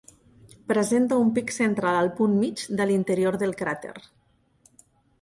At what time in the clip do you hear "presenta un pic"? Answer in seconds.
0.71-1.53